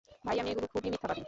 [0.25, 1.19] ভাইয়া, মেয়েগুলো খুবই মিথ্যাবাদী!